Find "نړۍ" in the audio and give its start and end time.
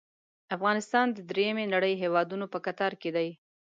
1.73-1.93